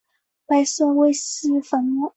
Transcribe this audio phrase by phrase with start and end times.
[0.47, 2.09] 白色微细粉末。